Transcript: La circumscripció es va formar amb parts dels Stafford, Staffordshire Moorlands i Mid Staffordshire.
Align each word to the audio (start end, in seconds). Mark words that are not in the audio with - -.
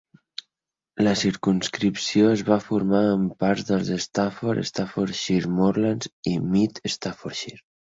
La 1.07 1.11
circumscripció 1.23 2.31
es 2.37 2.43
va 2.47 2.57
formar 2.63 3.03
amb 3.11 3.37
parts 3.45 3.69
dels 3.69 3.93
Stafford, 4.07 4.65
Staffordshire 4.73 5.55
Moorlands 5.61 6.13
i 6.35 6.37
Mid 6.57 6.85
Staffordshire. 6.99 7.65